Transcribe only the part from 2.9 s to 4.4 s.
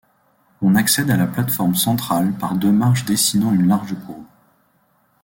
dessinant une large courbe.